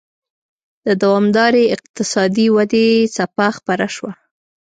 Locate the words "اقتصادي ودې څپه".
1.75-3.47